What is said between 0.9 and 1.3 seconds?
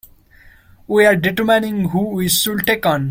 are